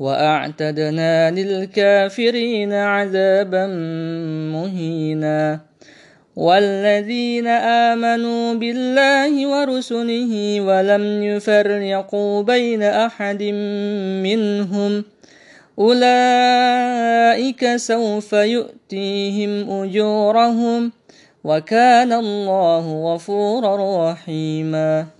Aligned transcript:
وأعتدنا 0.00 1.30
للكافرين 1.30 2.72
عذابا 2.72 3.66
مهينا. 4.56 5.70
والذين 6.36 7.46
آمنوا 7.46 8.54
بالله 8.54 9.46
ورسله 9.46 10.60
ولم 10.60 11.22
يفرقوا 11.22 12.42
بين 12.42 12.82
أحد 12.82 13.42
منهم 14.24 15.04
أولئك 15.78 17.62
سوف 17.76 18.32
يؤتيهم 18.32 19.70
أجورهم 19.70 20.92
وكان 21.44 22.12
الله 22.12 23.14
غفورا 23.14 23.72
رحيما. 24.12 25.19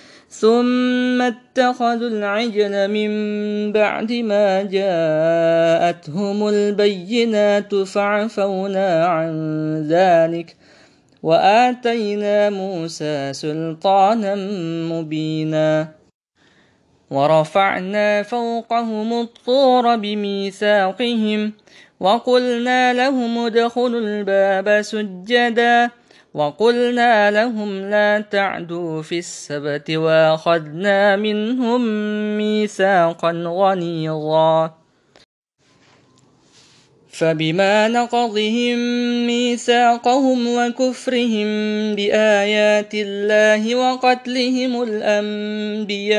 ثم 0.31 1.21
اتخذوا 1.21 2.09
العجل 2.09 2.87
من 2.87 3.11
بعد 3.71 4.11
ما 4.11 4.63
جاءتهم 4.63 6.47
البينات 6.47 7.75
فعفونا 7.75 9.05
عن 9.05 9.31
ذلك 9.89 10.55
وآتينا 11.23 12.49
موسى 12.49 13.33
سلطانا 13.33 14.35
مبينا 14.91 15.87
ورفعنا 17.11 18.23
فوقهم 18.23 19.13
الطور 19.21 19.95
بميثاقهم 19.95 21.53
وقلنا 21.99 22.93
لهم 22.93 23.37
ادخلوا 23.37 23.99
الباب 23.99 24.81
سجدا 24.81 25.89
وقلنا 26.33 27.31
لهم 27.31 27.89
لا 27.89 28.21
تعدوا 28.31 29.01
في 29.01 29.19
السبت 29.19 29.91
وأخذنا 29.91 31.15
منهم 31.15 31.81
ميثاقا 32.37 33.31
غليظا. 33.31 34.81
فبما 37.11 37.87
نقضهم 37.87 38.77
ميثاقهم 39.27 40.47
وكفرهم 40.47 41.47
بآيات 41.95 42.93
الله 42.93 43.75
وقتلهم 43.75 44.81
الأنبياء 44.81 46.13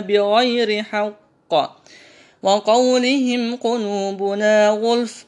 بغير 0.00 0.82
حق 0.82 1.78
وقولهم 2.42 3.56
قلوبنا 3.56 4.68
غلف 4.68 5.27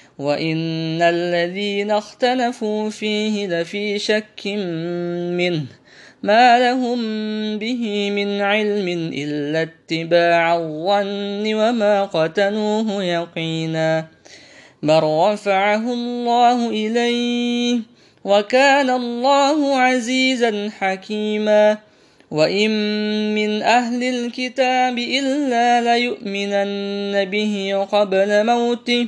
وإن 0.21 1.01
الذين 1.01 1.91
اختلفوا 1.91 2.89
فيه 2.89 3.47
لفي 3.47 3.99
شك 3.99 4.47
منه 5.37 5.65
ما 6.23 6.59
لهم 6.59 6.99
به 7.57 8.11
من 8.11 8.41
علم 8.41 8.87
إلا 9.13 9.61
اتباع 9.61 10.55
الظن 10.55 11.53
وما 11.53 12.03
قتلوه 12.03 13.03
يقينا 13.03 14.07
بل 14.83 15.03
رفعه 15.03 15.93
الله 15.93 16.69
إليه 16.69 17.79
وكان 18.23 18.89
الله 18.89 19.77
عزيزا 19.77 20.69
حكيما 20.79 21.77
وإن 22.31 22.71
من 23.35 23.61
أهل 23.61 24.03
الكتاب 24.03 24.97
إلا 24.97 25.81
ليؤمنن 25.81 27.25
به 27.25 27.87
قبل 27.91 28.45
موته 28.45 29.07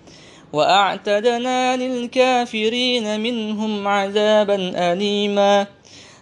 وأعتدنا 0.53 1.77
للكافرين 1.77 3.19
منهم 3.19 3.87
عذابا 3.87 4.73
أليما. 4.75 5.67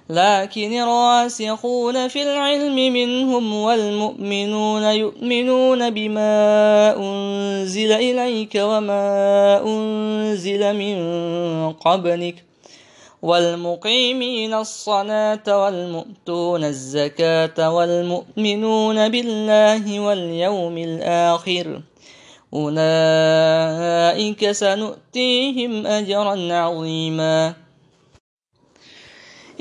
لكن 0.10 0.74
الراسخون 0.74 2.08
في 2.08 2.24
العلم 2.24 2.76
منهم 2.76 3.54
والمؤمنون 3.54 4.84
يؤمنون 4.84 5.90
بما 5.90 6.96
أنزل 6.98 7.92
إليك 7.92 8.56
وما 8.56 9.64
أنزل 9.66 10.76
من 10.76 10.98
قبلك. 11.74 12.50
والمقيمين 13.22 14.54
الصلاة 14.54 15.64
والمؤتون 15.64 16.64
الزكاة 16.64 17.76
والمؤمنون 17.76 19.10
بالله 19.10 20.00
واليوم 20.00 20.78
الآخر. 20.78 21.82
أولئك 22.54 24.52
سنؤتيهم 24.52 25.88
أجرا 25.88 26.54
عظيما. 26.54 27.54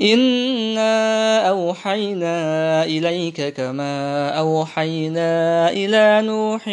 إنا 0.01 1.39
أوحينا 1.49 2.83
إليك 2.83 3.53
كما 3.53 4.29
أوحينا 4.29 5.69
إلى 5.69 6.21
نوح 6.27 6.67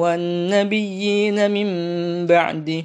والنبيين 0.00 1.50
من 1.50 1.66
بعده. 2.26 2.84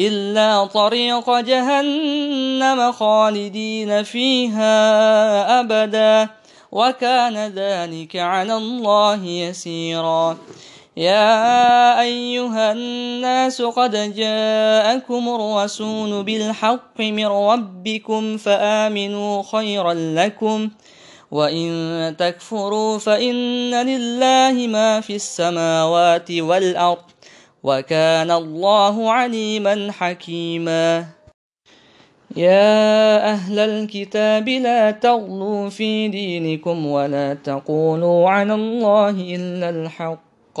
إلا 0.00 0.64
طريق 0.64 1.38
جهنم 1.40 2.92
خالدين 2.92 4.02
فيها 4.02 4.70
أبدا. 5.60 6.28
وكان 6.72 7.36
ذلك 7.36 8.16
على 8.16 8.56
الله 8.56 9.24
يسيرا. 9.24 10.36
يا 10.96 12.00
أيها 12.00 12.72
الناس 12.72 13.62
قد 13.62 14.14
جاءكم 14.14 15.28
الرسول 15.28 16.24
بالحق 16.24 17.00
من 17.00 17.26
ربكم 17.26 18.36
فآمنوا 18.36 19.42
خيرا 19.52 19.94
لكم. 19.94 20.70
وإن 21.30 22.14
تكفروا 22.18 22.98
فإن 22.98 23.74
لله 23.74 24.66
ما 24.66 25.00
في 25.00 25.14
السماوات 25.16 26.30
والأرض. 26.30 27.17
وكان 27.62 28.30
الله 28.30 29.12
عليما 29.12 29.92
حكيما. 29.92 31.04
يا 32.36 33.30
أهل 33.32 33.58
الكتاب 33.58 34.48
لا 34.48 34.90
تغلوا 34.90 35.68
في 35.68 36.08
دينكم 36.08 36.86
ولا 36.86 37.34
تقولوا 37.34 38.30
على 38.30 38.54
الله 38.54 39.10
إلا 39.10 39.70
الحق. 39.70 40.60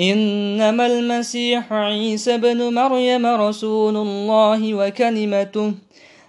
إنما 0.00 0.86
المسيح 0.86 1.72
عيسى 1.72 2.38
بن 2.38 2.74
مريم 2.74 3.26
رسول 3.26 3.96
الله 3.96 4.74
وكلمته 4.74 5.74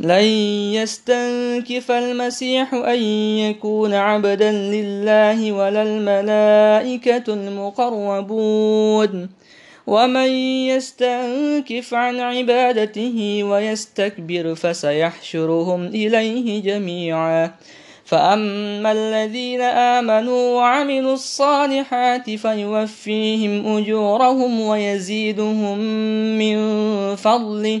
لن 0.00 0.24
يستنكف 0.74 1.90
المسيح 1.90 2.74
أن 2.74 3.02
يكون 3.38 3.94
عبدا 3.94 4.52
لله 4.52 5.52
ولا 5.52 5.82
الملائكة 5.82 7.34
المقربون. 7.34 9.28
ومن 9.86 10.28
يستنكف 10.66 11.94
عن 11.94 12.20
عبادته 12.20 13.44
ويستكبر 13.44 14.54
فسيحشرهم 14.54 15.86
إليه 15.86 16.62
جميعا. 16.62 17.50
فأما 18.04 18.92
الذين 18.92 19.60
آمنوا 19.60 20.56
وعملوا 20.56 21.14
الصالحات 21.14 22.30
فيوفيهم 22.30 23.76
أجورهم 23.76 24.60
ويزيدهم 24.60 25.78
من 26.38 26.56
فضله. 27.16 27.80